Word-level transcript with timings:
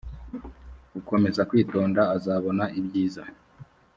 ukomeza 0.99 1.41
kwitonda 1.49 2.01
azabona 2.15 2.63
ibyiza 2.79 3.23